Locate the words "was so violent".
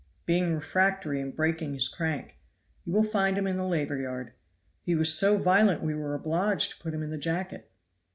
4.95-5.83